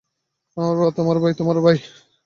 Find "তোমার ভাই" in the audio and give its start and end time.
0.97-1.33, 1.39-1.77